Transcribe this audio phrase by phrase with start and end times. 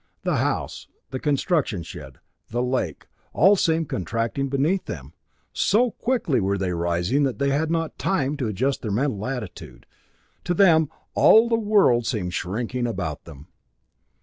[0.23, 2.17] The house, the construction shed,
[2.49, 5.13] the lake, all seemed contracting beneath them.
[5.53, 9.85] So quickly were they rising that they had not time to adjust their mental attitude.
[10.45, 13.49] To them all the world seemed shrinking about them.